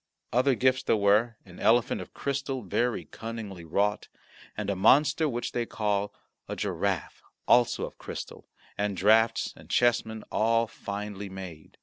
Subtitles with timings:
[0.33, 4.07] Other gifts there were, an elephant of crystal, very cunningly wrought,
[4.57, 6.11] and a monster which they call
[6.49, 11.77] a giraffe, also of crystal, and draughts and chessmen, all finely made.